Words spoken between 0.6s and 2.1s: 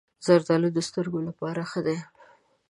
د سترګو لپاره ښه دي.